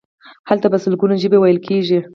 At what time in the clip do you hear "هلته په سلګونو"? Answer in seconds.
0.49-1.15